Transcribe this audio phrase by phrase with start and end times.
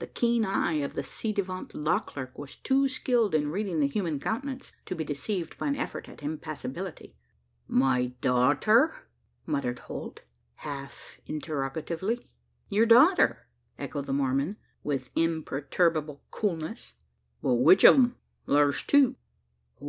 [0.00, 3.86] The keen eye of the ci devant law clerk was too skilled in reading the
[3.86, 7.14] human countenance, to be deceived by an effort at impassibility.
[7.68, 9.06] "My daughter?"
[9.46, 10.22] muttered Holt,
[10.56, 12.26] half interrogatively.
[12.68, 13.46] "Your daughter!"
[13.78, 16.94] echoed the Mormon, with imperturbable coolness.
[17.40, 18.16] "But which o' 'em?
[18.46, 19.14] Thur's two."
[19.80, 19.84] "Oh!